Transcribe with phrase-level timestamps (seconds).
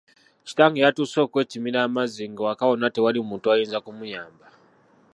[0.47, 4.45] Kitange yatuuse okwekimira amazzi ng'ewaka wonna tewali muntu ayinza kumuyamba.